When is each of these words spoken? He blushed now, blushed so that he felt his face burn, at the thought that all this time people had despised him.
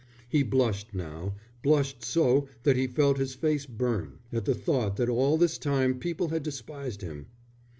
He 0.27 0.41
blushed 0.41 0.95
now, 0.95 1.35
blushed 1.61 2.01
so 2.03 2.47
that 2.63 2.75
he 2.75 2.87
felt 2.87 3.19
his 3.19 3.35
face 3.35 3.67
burn, 3.67 4.17
at 4.33 4.45
the 4.45 4.55
thought 4.55 4.95
that 4.95 5.09
all 5.09 5.37
this 5.37 5.59
time 5.59 5.99
people 5.99 6.29
had 6.29 6.41
despised 6.41 7.03
him. 7.03 7.27